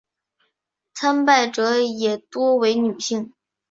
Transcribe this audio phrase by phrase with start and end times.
[0.95, 3.33] 参拜者也多为女性。